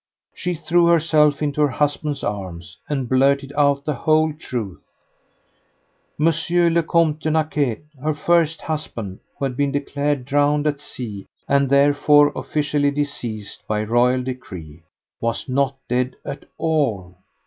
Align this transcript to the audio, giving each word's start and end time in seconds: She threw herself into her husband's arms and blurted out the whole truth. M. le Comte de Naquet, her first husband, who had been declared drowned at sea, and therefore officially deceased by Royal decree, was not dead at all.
She 0.33 0.55
threw 0.55 0.87
herself 0.87 1.43
into 1.43 1.61
her 1.61 1.67
husband's 1.67 2.23
arms 2.23 2.75
and 2.89 3.07
blurted 3.07 3.53
out 3.55 3.85
the 3.85 3.93
whole 3.93 4.33
truth. 4.33 4.83
M. 6.19 6.33
le 6.73 6.81
Comte 6.81 7.19
de 7.19 7.29
Naquet, 7.29 7.81
her 8.01 8.15
first 8.15 8.63
husband, 8.63 9.19
who 9.37 9.45
had 9.45 9.55
been 9.55 9.71
declared 9.71 10.25
drowned 10.25 10.65
at 10.65 10.79
sea, 10.81 11.27
and 11.47 11.69
therefore 11.69 12.31
officially 12.35 12.89
deceased 12.89 13.61
by 13.67 13.83
Royal 13.83 14.23
decree, 14.23 14.81
was 15.19 15.47
not 15.47 15.77
dead 15.87 16.15
at 16.25 16.45
all. 16.57 17.17